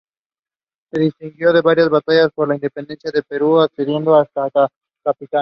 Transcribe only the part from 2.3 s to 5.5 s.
por la independencia del Perú, ascendiendo hasta capitán.